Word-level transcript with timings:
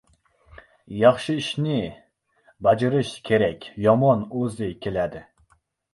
•Yaxshi 1.01 1.35
ishni 1.41 1.75
bajarish 2.69 3.11
kerak, 3.29 3.69
yomoni 3.87 4.27
o‘zi 4.41 4.71
keladi. 4.87 5.27